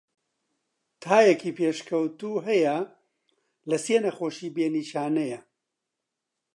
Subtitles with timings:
[1.03, 2.77] تایەکی پێشکەوتوو هەیە
[3.69, 5.31] لە سێ نەخۆشی بێ نیشانە.